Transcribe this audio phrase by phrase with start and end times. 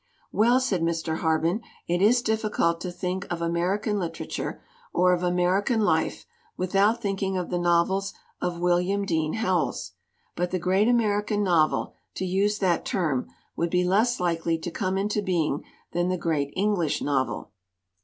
[0.31, 1.17] "Well," said Mr.
[1.17, 4.59] Harben, "it is difficult to think of American literature
[4.91, 6.25] or of American life
[6.57, 8.11] without thinking of the novels
[8.41, 9.91] of William Dean Howells.
[10.35, 14.97] But the great American novel, to use that term, would be less likely to come
[14.97, 17.51] into being than the great English novel.